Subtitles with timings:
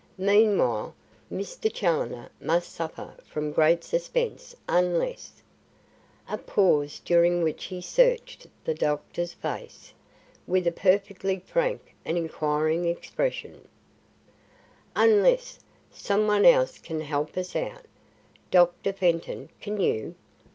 [0.17, 0.95] Meanwhile,
[1.31, 1.71] Mr.
[1.71, 5.43] Challoner must suffer from great suspense unless"
[6.27, 9.93] a pause during which he searched the doctor's face
[10.47, 13.67] with a perfectly frank and inquiring expression
[14.95, 15.59] "unless
[15.91, 17.85] some one else can help us out.
[18.49, 18.93] Dr.
[18.93, 20.15] Fenton, can you?"